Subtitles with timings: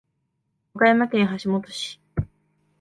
[0.73, 1.99] 和歌山県橋本市